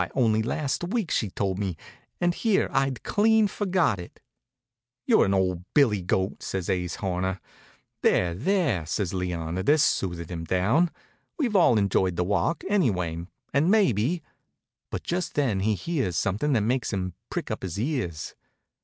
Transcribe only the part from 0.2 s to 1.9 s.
last week she told me,